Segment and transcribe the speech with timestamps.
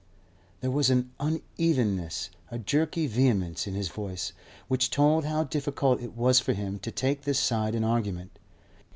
[0.61, 4.33] There was an unevenness, a jerky vehemence, in his voice,
[4.67, 8.39] which told how difficult it was for him to take this side in argument.